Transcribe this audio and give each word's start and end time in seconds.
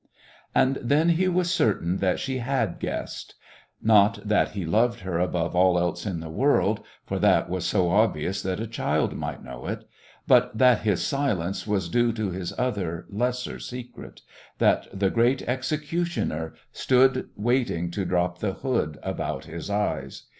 And 0.55 0.77
then 0.81 1.09
he 1.09 1.27
was 1.27 1.51
certain 1.53 1.97
that 1.97 2.19
she 2.19 2.39
had 2.39 2.79
guessed 2.79 3.35
not 3.83 4.27
that 4.27 4.53
he 4.53 4.65
loved 4.65 5.01
her 5.01 5.19
above 5.19 5.55
all 5.55 5.77
else 5.77 6.07
in 6.07 6.21
the 6.21 6.27
world, 6.31 6.79
for 7.05 7.19
that 7.19 7.51
was 7.51 7.67
so 7.67 7.91
obvious 7.91 8.41
that 8.41 8.59
a 8.59 8.65
child 8.65 9.13
might 9.15 9.43
know 9.43 9.67
it, 9.67 9.87
but 10.25 10.57
that 10.57 10.81
his 10.81 11.03
silence 11.05 11.67
was 11.67 11.87
due 11.87 12.11
to 12.13 12.31
his 12.31 12.51
other, 12.57 13.05
lesser 13.11 13.59
secret; 13.59 14.21
that 14.57 14.87
the 14.91 15.11
great 15.11 15.43
Executioner 15.43 16.55
stood 16.73 17.29
waiting 17.35 17.91
to 17.91 18.03
drop 18.03 18.39
the 18.39 18.53
hood 18.53 18.97
about 19.03 19.45
his 19.45 19.69
eyes. 19.69 20.23